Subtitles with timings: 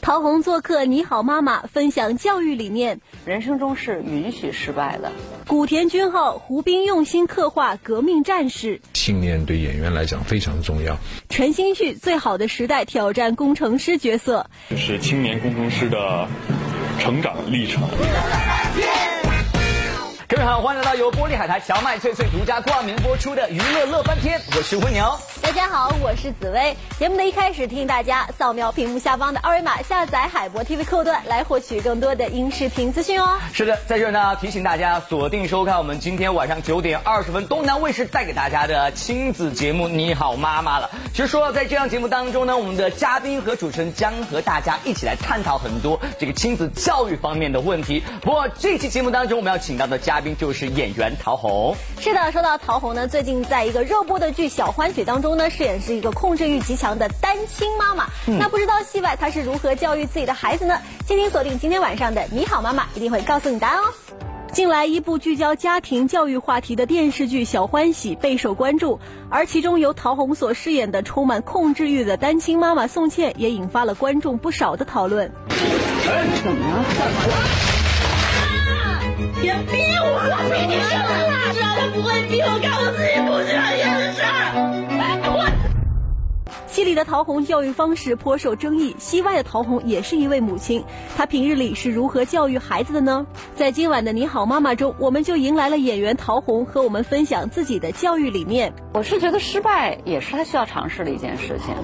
[0.00, 2.98] 陶虹做客《你好妈妈》，分享教育理念。
[3.26, 5.12] 人生中是允许失败的。
[5.46, 8.80] 古田军号，胡兵用心刻画革命战士。
[8.94, 10.96] 信念对演员来讲非常重要。
[11.28, 14.48] 陈星旭，最好的时代挑战工程师角色。
[14.74, 16.26] 是青年工程师的
[16.98, 17.82] 成长历程。
[20.30, 25.18] 各位好，欢迎来到由玻璃海苔荞麦脆脆独家冠名播出的娱乐乐翻天，我是蜗牛。
[25.58, 26.76] 大家好，我是紫薇。
[27.00, 33.36] 节目的一开始，提醒大家扫描屏幕下方的二维码，下载海博 TV 客户端，来获取更多的音视频资讯哦。
[33.52, 40.88] 是的，在这呢，提醒大家锁定收看我们今天晚上九点二十分东南卫视带给大家的亲子节目《你好妈妈》了。
[41.12, 48.04] 其实说到在这档节目当中呢，我们的嘉宾和主持人将和大家一起来探讨很多这个亲子教育方面的问题。
[48.22, 51.74] 不过这期节目当中，我们要请到的嘉宾就是演员陶虹。
[51.98, 58.06] 是的，说到陶虹呢，最近在一个热播的剧《小欢喜》当中呢，饰演是一个控制欲极强的单亲妈妈。
[58.26, 60.78] 那不知道戏外她是如何教育自己的孩子呢？
[61.06, 63.84] 敬请锁定今天晚上的《你好妈妈》，一定会告诉你答案哦。
[64.50, 68.98] 近来，一部聚焦家庭教育话题的电视剧《小欢喜》备受关注，
[69.28, 75.30] 而其中由陶虹所饰演的充满控制欲的单亲妈妈宋茜，也引发了观众不少的讨论。
[76.42, 76.66] 怎么
[77.28, 77.34] 了？
[79.40, 80.18] 别逼我！
[80.18, 81.52] 我逼你什么了？
[81.52, 84.26] 知道他不会逼我干我自己不喜欢干的事儿。
[86.78, 90.80] 戏里的陶虹教育方式颇受争议，戏外的陶虹也是一位母亲。
[91.16, 93.26] 她平日里是如何教育孩子的呢？
[93.58, 98.72] 在今晚的《你好妈妈》中，我们就迎来了演员陶虹和我们分享自己的教育理念。
[98.92, 101.74] 我是觉得失败也是他需要尝试的一件事情。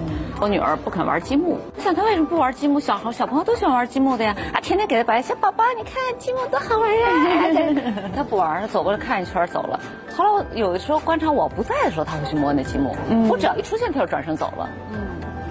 [0.41, 2.79] 我女儿不肯玩积木，我想她为什么不玩积木？
[2.79, 4.37] 小孩小朋友都喜欢玩积木的呀！
[4.53, 8.11] 啊，天天给她摆小宝宝，你看积木多好玩啊！
[8.15, 9.81] 她不玩，她走过来看一圈走了。
[10.17, 12.95] 后来我有的时候观察我不在的时候，她会去摸那积木。
[13.29, 14.71] 我只要一出现，她就转身走了。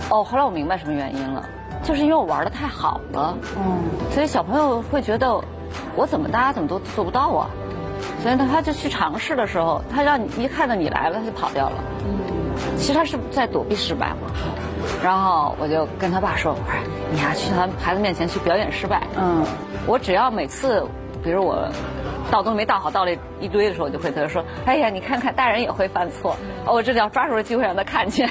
[0.09, 1.45] 哦，后来我明白什么原因了，
[1.83, 3.37] 就是因为我玩的太好了。
[3.57, 5.43] 嗯，所以小朋友会觉得
[5.95, 7.49] 我怎么大家怎么都做不到啊？
[8.21, 11.75] 所以呢，他就去尝试的时候，他让你一看到你来了，他就跑掉了。
[12.05, 14.31] 嗯，其实他是在躲避失败嘛。
[15.01, 16.79] 然后我就跟他爸说：“我说
[17.11, 19.03] 你呀，去他孩子面前去表演失败。
[19.17, 19.45] 嗯，
[19.87, 20.85] 我只要每次，
[21.23, 21.69] 比如我
[22.29, 26.35] 倒东西没倒好，倒了一堆的时候，我就会跟他说：哎呀，你看看大人也会犯错，
[26.65, 28.29] 我这叫抓住了机会让他看见。”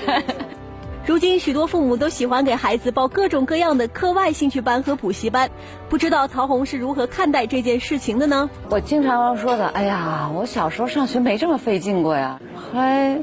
[1.04, 5.50] 如今，许多父母都喜欢给孩子报各种各样的课外兴趣班和补习班，
[5.88, 8.48] 不知道曹红是如何看待这件事情的呢？
[8.70, 12.40] 我经常说的，哎呀，我小时候上学没这么费劲过呀。
[12.54, 13.18] 后来，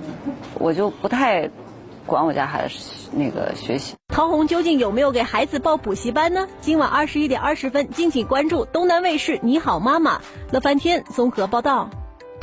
[0.55, 1.49] 我就不太
[2.05, 2.73] 管我家孩子
[3.13, 3.95] 那个学习。
[4.09, 6.49] 陶虹究竟有没有给孩子报补习班呢？
[6.59, 10.17] 今晚二十一点二十分，敬请关注东南卫视《你好妈妈》
[10.51, 11.89] 乐翻天综合报道。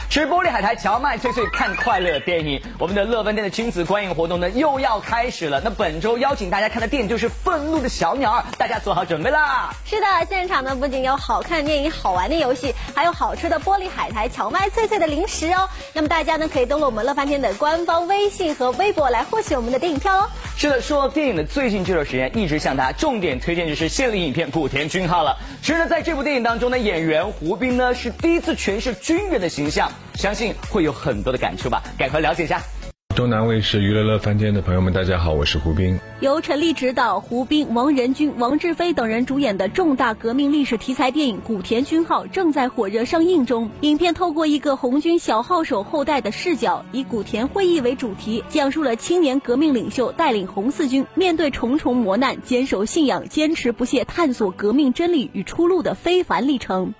[0.08, 5.60] 吃玻璃海苔荞麦脆脆看快乐电影，我们的乐翻天的亲子观影活动呢又要开始了。
[5.62, 9.74] 那本周邀请大家看的电影就是《愤怒的小鸟》，大家做好准备啦！
[9.84, 15.68] 是的，现场呢不仅有好看电影、好玩的游戏，还有好吃的玻璃海苔荞麦脆脆的零食哦。
[15.92, 20.30] 那么大家呢可以登录我们乐翻天的官方微信和微博来获取我们的电影票哦。
[20.58, 25.36] 是的，说到电影的最近这段时间一直向大家重点推荐就是献礼影片《古田军号》了。
[25.60, 29.92] 其实呢，在这部电影当中呢，演员胡兵呢是第一次诠释军人的形象。
[30.14, 32.62] 相信会有很多的感触吧，赶快了解一下。
[33.16, 35.98] 东南卫视娱乐乐翻天的朋友们，大家好，我是胡兵。
[36.20, 43.70] 由陈立执导，胡兵、王仁君、王志飞等人主演的重大革命历史题材电影《古田军号》正在火热上映中。
[43.80, 56.92] 影片透过一个红军小号手后代的视角，以古田会议为主题，讲述了青年革命领袖带领红四军面对重重磨难，坚守信仰，坚持不懈探索革命真理与出路的非凡历程。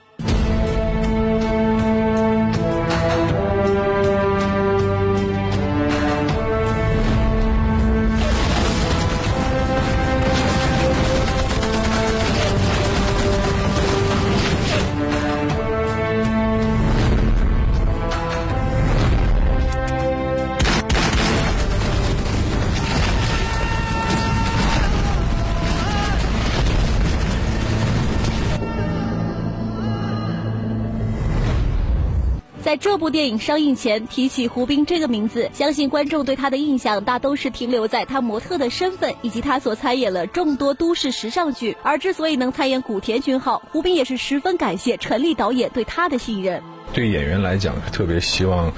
[32.67, 41.77] 在这部电影上映前，提起胡兵这个名字，相信观众对他的印象大都是停留在他模特的身份，以及他所参演了众多都市时尚剧。
[41.85, 46.61] 而之所以能参演古田君号，胡兵也是十分感谢陈立导演对他的信任。
[46.93, 48.73] 对演员来讲，特别希望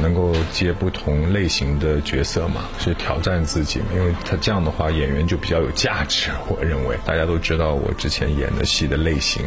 [0.00, 3.80] 能够接不同类型的角色嘛，是挑战自己。
[3.94, 6.30] 因为他这样的话，演员就比较有价值。
[6.48, 9.44] 我认为大家都知道，我之前演的戏的类型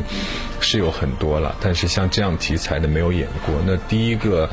[0.62, 3.56] 是有很多了，但是像这样题材的没有演过。
[3.66, 4.50] 那第一个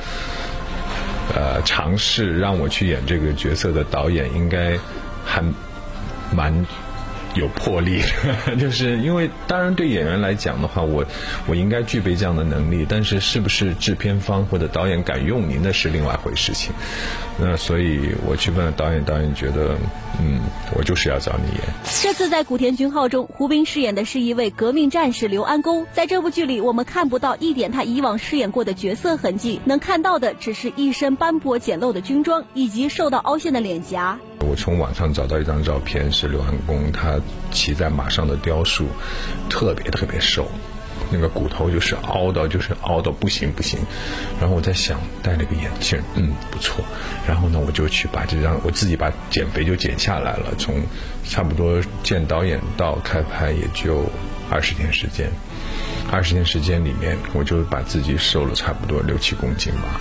[1.35, 4.77] 呃尝试让我去演这个角色的导演，应该
[5.25, 5.45] 还
[6.35, 6.67] 蛮。
[7.35, 8.03] 有魄力，
[8.59, 11.05] 就是因为当然对演员来讲的话，我
[11.47, 16.73] 我应该具备这样的能力，但是是不是制片方或者导演敢用您，那是另外一回事情。
[17.42, 19.75] 那所以我去问了导演，导演觉得，
[20.20, 20.40] 嗯，
[20.76, 21.60] 我就是要找你演。
[22.02, 25.87] 这次在《古田军号》中，胡兵饰演的是一位革命战士刘安公。
[25.92, 34.19] 在这部剧里，我们看不到一点他以往饰演过的角色痕迹，能看到的只是一身斑驳简陋的军装以及受到凹陷的脸颊。
[34.40, 37.19] 我从网上找到一张照片，是刘安公他
[37.50, 38.84] 骑在马上的雕塑，
[39.48, 40.46] 特别特别瘦，
[41.11, 43.79] 那个骨头就是凹到就是凹到不行不行。
[44.41, 46.85] 然后我在想，戴了个眼镜，嗯，不错。
[47.27, 50.55] 然后呢，我就去把这张，我自己把减肥就减下来了。
[50.59, 50.75] 从
[51.25, 54.05] 差不多见导演到开拍也就
[54.51, 55.31] 二十天时间，
[56.11, 60.01] 二十天时间里面，我就把自己瘦了差不多六七公斤吧。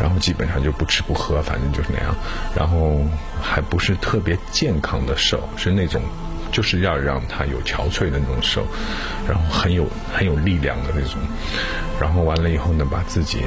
[0.00, 2.14] 然后基本上就不吃不喝，反正就是那样。
[2.54, 3.04] 然后
[3.42, 6.00] 还不是特别健康的瘦，是那种
[6.52, 8.66] 就是要让他有憔悴的那种瘦，
[9.28, 11.20] 然后很有很有力量的那种。
[12.00, 13.40] 然后完了以后呢，把自己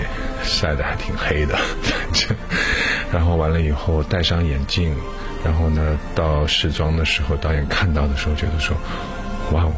[0.43, 1.57] 晒得还挺黑的，
[3.11, 4.93] 然后完了以后戴上眼镜，
[5.43, 8.75] 然后呢到试妆的时候，导演看到的时候觉得说，
[9.53, 9.71] 哇哦，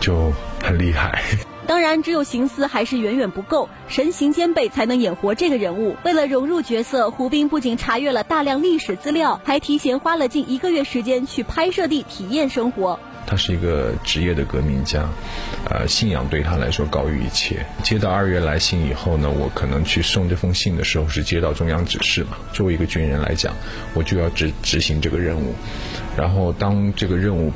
[0.00, 0.32] 就
[0.62, 1.22] 很厉害。
[1.68, 5.94] 当然，只有形似还是远远不够，神形兼备才能演活这个人物。
[6.02, 12.98] 为了融入角色，胡兵不仅查阅了大量历史资料，还提前花了近一个月时间去拍摄地体验生活。
[13.26, 15.06] 他是一个职业的革命家，
[15.68, 17.66] 呃，信仰对他来说高于一切。
[17.82, 22.38] 接到二月来信以后呢，我可能去送这封信的时候是接到中央指示嘛。
[22.50, 23.54] 作为一个军人来讲，
[23.92, 25.54] 我就要执执行这个任务。
[26.16, 27.52] 然后当这个任务。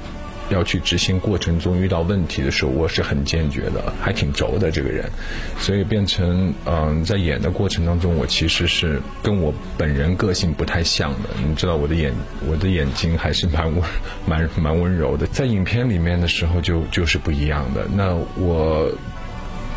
[0.53, 5.11] 要去执行过程中遇到问题的时候，我是很坚决的，还挺轴的这个人，
[5.59, 11.31] 所以变成嗯，在演的过程当中，我其实是跟我本人个性不太像的。
[11.47, 12.13] 你知道我的眼，
[12.47, 13.83] 我的眼睛还是蛮温、
[14.27, 17.87] 蛮蛮温柔的，在影片里面的时候就就是不一样的。
[17.95, 18.91] 那我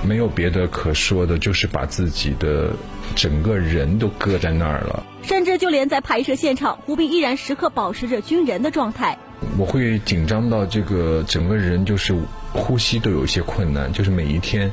[0.04, 2.72] 没有别的可说的，就是把自己的
[3.16, 5.04] 整个人都搁在那儿了。
[5.24, 9.18] 甚至就连在拍摄现场，胡兵依然时刻保持着军人的状态。
[9.58, 12.16] 我会紧张到这个整个人就是
[12.52, 14.72] 呼吸都有一些困难，就是每一天，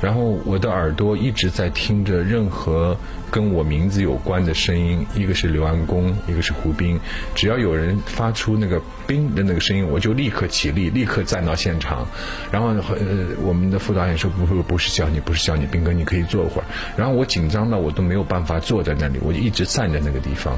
[0.00, 2.96] 然后我的耳朵一直在听着任何
[3.30, 6.98] 跟我名字有关的声音，一个是刘安公，一个是胡兵，
[7.34, 12.06] 只要有人发出那个“兵”的那个声音，我就立刻起立，立刻站到现场。
[12.52, 16.64] 然后呃，我们的副导演说：“不不不是叫你，不是叫你，兵哥，你可以坐会儿。”
[16.96, 20.56] 然后我紧张到我都没有办法坐在那里，我就一直站在那个地方。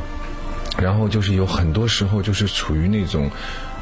[0.79, 3.31] 然后就是有很多时候就是处于那种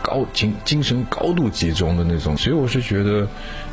[0.02, 3.26] 高精精神高度集中的那种，所以我是觉得，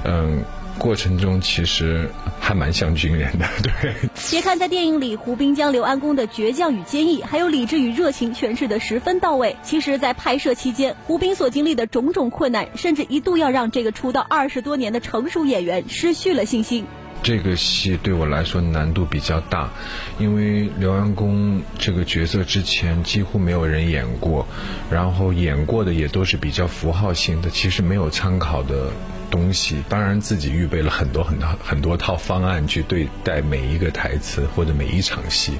[0.03, 0.43] 嗯，
[0.77, 2.09] 过程中其实
[2.39, 3.45] 还蛮像军人的。
[3.61, 3.93] 对，
[4.31, 16.85] 别看在电影里胡兵将刘安公的倔强与坚毅，还有理智与热情诠释的十分到位，其实，在拍摄期间，胡兵所经历的种种困难，甚至一度要让这个出道二十多年的成熟演员失去了信心。
[17.23, 19.69] 这个戏对我来说难度比较大，
[20.17, 24.47] 因为刘安公这个角色之前几乎没有人演过，
[24.89, 28.89] 然后演过的也都是比较符号性的，其实没有参考的
[29.29, 29.83] 东西。
[29.87, 35.53] 当然自己预备了很多很多很多套方案去对待每一个台词或者每一场戏，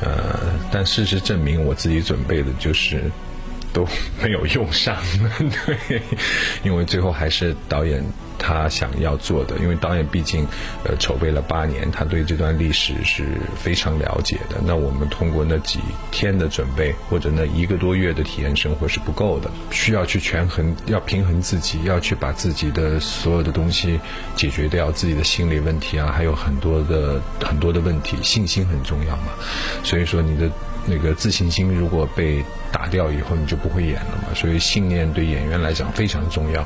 [0.00, 3.10] 呃，但事实证明我自己准备的就是
[3.76, 3.86] 都
[4.22, 4.96] 没有用上，
[5.66, 6.00] 对，
[6.62, 8.02] 因为最后还是导演。
[8.38, 10.46] 他想要做的，因为导演毕竟，
[10.84, 13.24] 呃，筹备了八年，他对这段历史是
[13.56, 14.60] 非常了解的。
[14.62, 15.80] 那我们通过那几
[16.10, 23.98] 天的准备，或者那一个多月的体验生活是不够的，需要去权衡，要平衡自己，要去把自己的所有的东西
[24.36, 29.32] 解决掉，自己的心理问题啊，还有很多的很多的问题，信心很重要嘛。
[29.82, 30.48] 所以说，你的
[30.84, 32.44] 那个自信心如果被
[32.76, 34.34] 打掉以后，你就不会演了嘛。
[34.34, 36.62] 所以信念对演员来讲非常重要，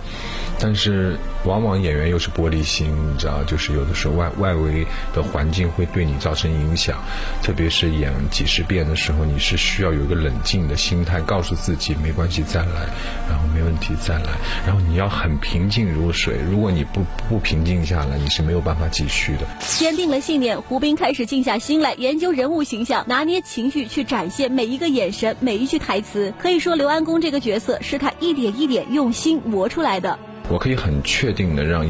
[0.58, 6.98] 但是往往演员又是玻璃心，你知道，就是有的时候外外围的环境会对你造成影响，
[7.44, 12.88] 特别是演几十遍的时候，你是需要有一个冷静的心态，告诉自己没关系再来，
[13.28, 14.32] 然后没问题再来，
[14.66, 16.38] 然后你要很平静如水。
[16.50, 19.46] 如果你不不平静下来，你是没有办法继续的。
[19.60, 25.99] 坚定了信念，胡兵开始静下心来研究人物形象，拿捏情绪，去展现每一个眼神，每一句台
[26.38, 30.18] 可以说，刘安公这个角色是他一点一点用心磨出来的。
[30.48, 31.86] 我可以很确定的让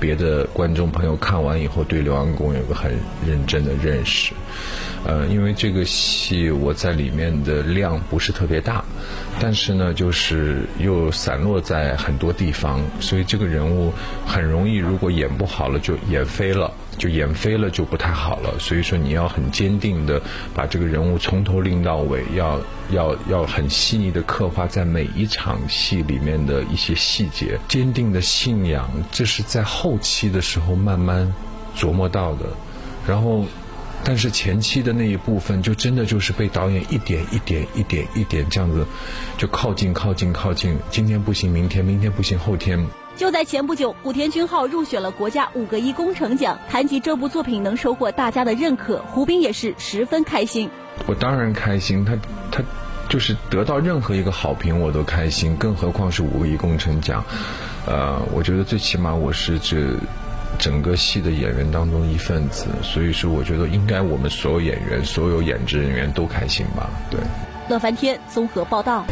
[0.00, 2.90] 别的观众朋友看完以后对刘安公有个很
[3.26, 4.32] 认真的认识，
[5.04, 8.82] 呃，因为这个戏我在里面的量不是特别大，
[9.38, 13.92] 但是呢，就是又散落在很多地方，所以这个人物
[14.26, 16.72] 很容易如果演不好了就演飞了。
[16.98, 18.58] 就演飞了就不太好了。
[18.58, 20.20] 所以说你要很坚定的
[20.54, 31.32] 把这个人物从头拎到尾，要要要很细腻的刻画在每一场戏里面的一些细节，坚定的信仰，这是在后期的时候慢慢
[31.76, 32.46] 琢磨到的，
[33.06, 33.44] 然后。
[34.02, 38.86] 但是前期的那一部分，就真的就是被导演一点一点一点一点这样子，
[39.36, 42.82] 就靠近靠近靠近，今天不行，明天明天不行，后天。
[43.20, 46.58] 就在前不久，古田君浩入选了国家五个一工程奖。
[46.70, 50.70] 谈及这部作品能收获大家的认可，胡兵也是十分开心。
[51.06, 52.16] 我当然开心，他
[52.50, 52.62] 他
[53.10, 57.22] 就是得到任何一个好评我都开心，更何况是五个一工程奖。
[57.86, 59.76] 呃，我觉得最起码我是这。
[60.58, 66.90] 整个戏的演员当中一份子，所以说我觉得应该我们所有演员、所有演职人员都开心吧。
[67.10, 67.20] 对。
[67.68, 69.04] 乐翻天综合报道。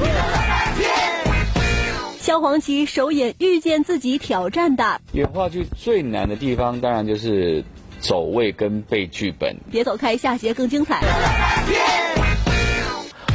[2.28, 5.00] 萧煌奇首演《遇见自己》挑战的。
[5.12, 7.64] 演话剧最难的地方，当然就是
[8.00, 9.56] 走位跟背剧本。
[9.70, 11.00] 别走开，下节更精彩。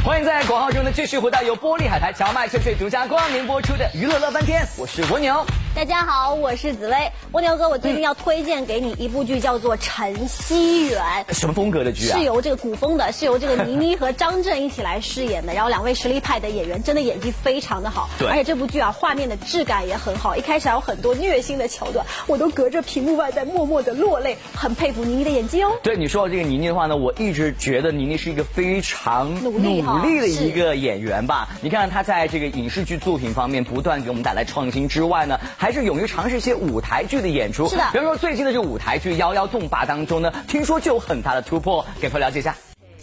[0.04, 5.44] 欢迎在广告中呢继续回到由玻璃海苔荞麦脆脆独家冠名播出的《娱乐乐翻天》，我是蜗牛。
[5.74, 6.96] 大家好，我是紫薇。
[7.32, 11.02] 蜗牛哥，我最近要推荐给你一部剧，叫做《晨曦缘》。
[11.34, 12.16] 什么风格的剧啊？
[12.16, 15.52] 是由这个古风的，是由这个倪妮和张震一起来饰演的。
[15.52, 18.08] 然后两位实力派的演员，真的演技非常的好。
[18.20, 18.28] 对。
[18.28, 20.36] 而且这部剧啊，画面的质感也很好。
[20.36, 25.72] 一开始还有很多虐心的桥段，我都隔着屏幕外在默默的落泪，很佩服倪妮的演技哦。
[25.82, 31.48] 对你说到这个倪妮的话呢，我一直觉得倪妮是一个非常努力努力的一个演员吧。
[31.62, 36.44] 你看她在这个影视剧作品方面不断给我们带来创新之外呢，还是勇于尝试一。
[36.44, 42.54] 些舞台剧的演出是的，比如说最近的这个舞台剧《幺幺洞霸》当中呢，听说就有很大的突破，给朋友了解一下。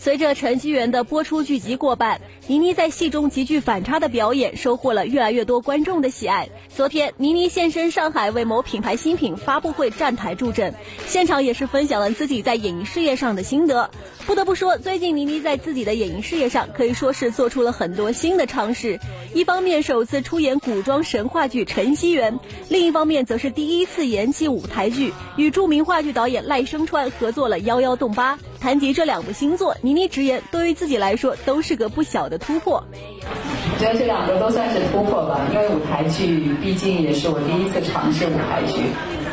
[0.04, 6.50] 随着《晨曦缘》的播出剧集过半，倪妮在戏中极具反差的表演收获了越来越多观众的喜爱。
[6.76, 10.74] 昨天，倪妮现身上海为某品牌新品发布会站台助阵，
[11.06, 13.92] 现场也是分享了自己在演艺事业上的心得。
[14.26, 19.00] 不得不说，最近倪妮在自己的演艺事业上可以说是做出了很多新的尝试。
[19.36, 22.40] 一方面首次出演古装神话剧《陈希媛》，
[22.70, 28.38] 另一方面则是第一次演起舞台剧，与著名话剧导演赖声川合作了《幺幺洞八》。
[28.62, 32.82] 谈及这两部星座，倪妮直言，对于自己来说都是个不小的突破。
[32.94, 38.84] 我觉得这两个都算是突破吧，因为舞台剧毕竟也是我第一次尝试舞台剧。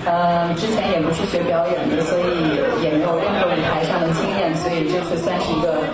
[0.06, 5.85] 呃，之前也不是学表演的，所以也没有任何舞台上的经验，所以这次算是一个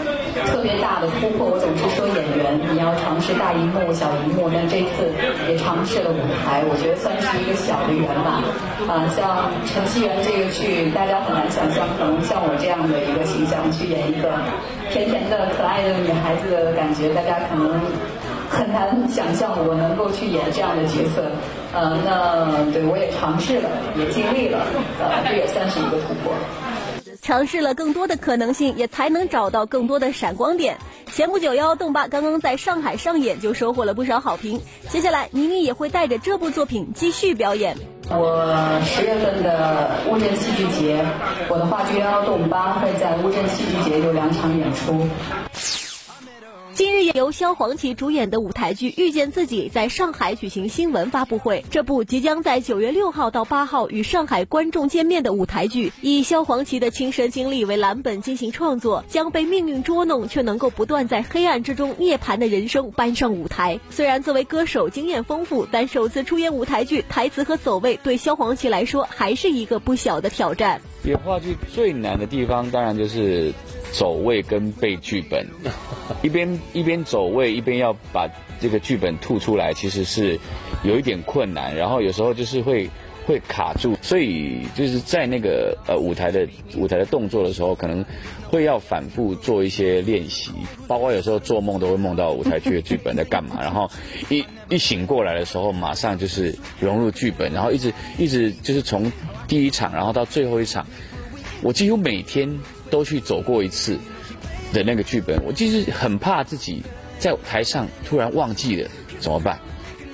[0.47, 1.47] 特别大的突破。
[1.51, 5.11] 我总是说演员你要尝试大荧幕、小荧幕，但这次
[5.49, 8.41] 也尝试了舞台，我觉得算是一个小的圆满。
[8.89, 14.33] 啊，像《陈希媛》这个剧，大家很难想象，可能像我这样的一个形象去演一个
[14.93, 17.81] 甜甜的、可爱的女孩子的感觉，大家可能。
[18.51, 21.27] 很难想象我能够去演这样的角色，
[21.73, 24.59] 呃，那对我也尝试了，也尽力了，
[25.01, 26.31] 呃，这也算是一个突破。
[27.25, 30.77] 尝试了更多的可能性，也才能找到更多的闪光点。
[31.11, 34.61] 前不久，《幺幺洞八》刚刚在上海上演，就收获了不少好评。
[34.91, 37.79] 接下来，倪妮也会带着这部作品继续表演。
[38.11, 41.03] 我十月份的乌镇戏剧节，
[41.49, 45.09] 我的话剧《幺幺洞八》会在乌镇戏剧节有两场演出。
[46.75, 51.65] 今日由萧煌奇主演的舞台剧《遇见自己》在上海举行新闻发布会。
[51.71, 63.79] 这部即将在九月六号到八号与上海观众见面的舞台剧，以萧煌奇的亲身经历为蓝本进行创作，将被命运捉弄却能够不断在黑暗之中涅槃的人生搬上舞台。
[63.91, 70.83] 虽然作为歌手经验丰富，但首次出演舞台剧，台词和走位对萧煌奇来说还是一个不小的挑战。
[71.05, 73.53] 演话剧最难的地方，当然就是。
[73.95, 75.47] 走位跟背剧本，
[76.21, 78.29] 一边一边走位，一边要把
[78.61, 80.37] 这个剧本吐出来，其实是
[80.83, 81.77] 有一点困难。
[81.77, 82.91] 然后有时候就是会
[83.25, 88.05] 会卡住，所以就是在那个呃舞台的舞台的动作的时候，可能
[88.51, 90.51] 会要反复做一些练习。
[90.89, 93.89] 包括有时候做梦都会梦到舞台剧的剧本在干嘛， 然后
[94.29, 99.11] 一一醒过来的时候，马上就是融入剧本，然后一直一直就是从
[99.47, 100.85] 第一场，然后到最后一场，
[101.63, 102.59] 我几乎每天。
[102.95, 103.99] 都去走过一次
[104.73, 106.81] 的那个剧本，我其实很怕自己
[107.19, 109.59] 在台上突然忘记了怎么办。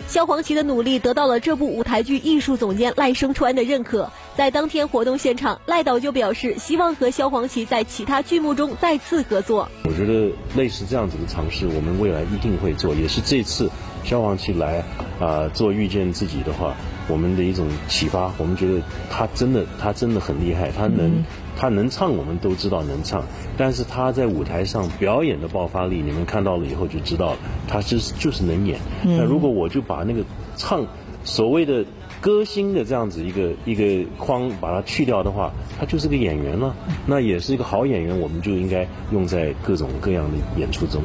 [0.08, 4.10] 萧煌奇的努力得到了这部舞台剧艺术总监赖声川的认可。
[4.34, 9.68] 在当天活动现场，赖导就表示希望和萧煌奇在其他剧目中再次合作。
[9.84, 13.70] 我觉得类似这样子的尝试，我们未来一定会做，也是这次
[14.04, 14.82] 萧煌奇来
[15.20, 16.74] 啊做遇见自己的话，
[17.08, 18.32] 我们的一种启发。
[18.38, 21.22] 我们觉得他真的他真的很厉害，他能。
[21.60, 23.22] 他能唱，我们都知道能唱，
[23.58, 27.36] 但是他在舞台上表演的爆发力，你们看到了以后就知道了，
[27.68, 28.80] 他就是就是能演。
[29.04, 30.24] 那如果我就把那个
[30.56, 30.86] 唱
[31.22, 31.84] 所谓的
[32.18, 36.74] 歌星的这样子一个一个框把它去掉的话，他就是个演员了。
[37.04, 41.02] 那也是一个好演员，我们就应该用在各种各样的演出中。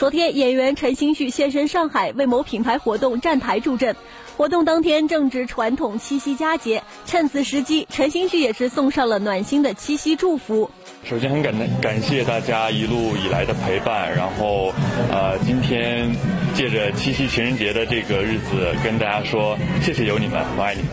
[0.00, 3.94] 昨天，演员陈星旭现身上海，为某品牌活动站台助阵。
[4.38, 10.70] 活动当天正值传统七夕佳节，趁此时机，陈星旭也是送上了暖心的七夕祝福。
[11.04, 14.72] 首先很感感谢大家一路以来的陪伴，然后
[15.12, 16.10] 呃，今天
[16.54, 20.90] 借着七夕情人节的这个日子，跟大家说谢谢有你们，我爱你们。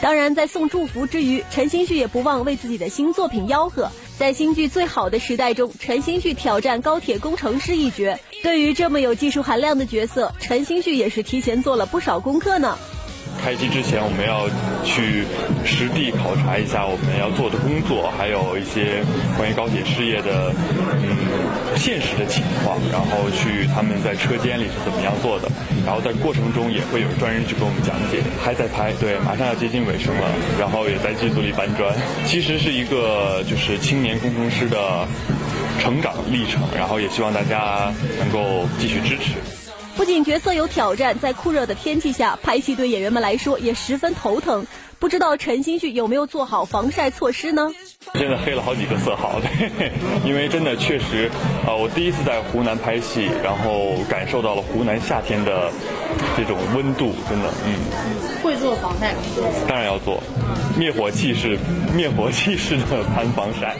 [0.00, 3.90] 当然，在送祝福之余，陈星旭也不忘为自己的新作品吆喝。
[4.18, 8.18] 在新剧《最好的时代》中，陈星旭挑战高铁工程师一角。
[8.42, 12.76] 对于这么有技术含量的角色，陈星旭也是提前做了不少功课呢。
[13.40, 14.48] 开机之前，我们要
[14.84, 15.22] 去
[15.64, 19.04] 实地考察一下我们要做的工作，还有一些
[19.36, 20.52] 关于高铁事业的
[20.98, 21.16] 嗯
[21.78, 25.48] 现实的情况，然后去他们在车间里是怎么样做的，
[25.86, 28.18] 然后在过程中也会有专人去给我们讲解。
[28.42, 31.94] 还在拍，对，马上要接近尾声了，然后也在剧组里搬砖。
[32.26, 35.06] 其实是一个就是青年工程师的
[35.80, 39.34] 成长历程，然后也希望大家能够继续支持。
[39.96, 44.66] 不仅角色有挑战，在酷热的天气下拍戏，对演员们来说也十分头疼。
[44.98, 47.70] 不知道陈星旭有没有做好防晒措施呢？
[48.14, 49.92] 现在黑了好几个色号，对，
[50.24, 51.30] 因为真的确实，
[51.66, 55.70] 啊，我第一次在湖南拍戏，然后感受到了湖南夏天的
[56.36, 57.74] 这种温度，真的，嗯。
[58.42, 59.14] 会做防晒？
[59.68, 60.22] 当然要做，
[60.76, 61.58] 灭火器式、
[61.94, 63.76] 灭火器式的 喷防晒。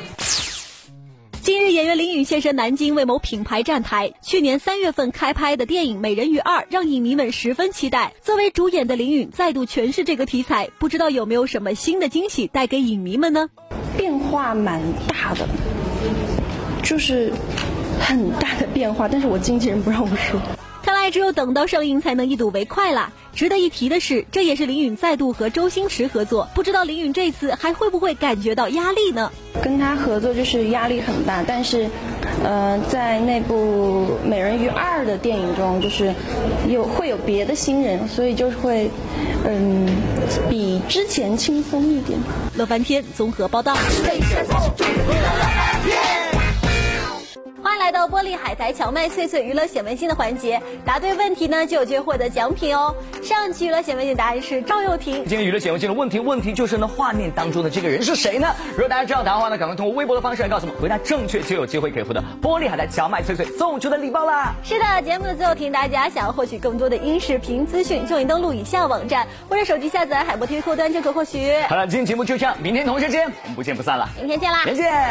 [1.48, 4.12] 近日，演员林允现身南京为某品牌站台。
[4.20, 8.12] 去年三月份开拍的电影《美人鱼二》让影迷们十分期待。
[8.20, 13.48] 作为主演的林允再度诠释这个题材，不知道有没有什么新的惊喜带给影迷们呢？
[13.96, 14.78] 变化蛮
[15.08, 15.48] 大的，
[16.82, 17.32] 就是
[17.98, 20.38] 很大的变化，但是我经纪人不让我说。
[21.10, 23.12] 只有等到上映才能一睹为快啦。
[23.34, 29.30] 值得一提的是，这也是林允再度和周星驰合作，不知道林允这次还会不会感觉到压力呢？
[29.62, 31.88] 跟他合作就是压力很大，但是，
[32.42, 36.12] 呃，在那部《美人鱼二》的电影中，就是
[36.68, 38.90] 有会有别的新人，所以就是会，
[39.44, 39.86] 嗯，
[40.50, 42.18] 比之前轻松一点。
[42.56, 43.76] 乐翻天综合报道。
[47.78, 52.94] 来到玻璃海苔荞麦脆脆娱乐显微镜的环节，答对问题呢就有机会获得奖品哦。
[53.22, 55.24] 上期娱乐显微镜答案是赵又廷。
[55.26, 58.54] 今天娱乐显微镜的问题，问题就是呢，画面当中的这个人是谁呢？
[58.72, 64.54] 如果大家知道答案的话呢，赶快通过微博的方式来告诉我们，回答正确就有机会可以获得玻璃海苔荞麦脆脆送出的礼包啦。
[64.62, 71.54] 是的，节目的最后提醒大家，想要获取更多的音视频资讯，就请登录以下网站或者手机下载海博 TV 客户端就可获取。
[71.68, 74.08] 好了，今天节目就这样，明天同一时间我们不见不散了。
[74.18, 75.06] 明天见啦，再见。